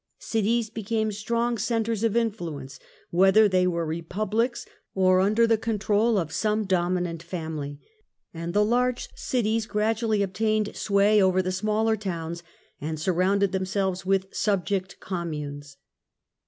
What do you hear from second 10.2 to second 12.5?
obtained sway over the smaller towns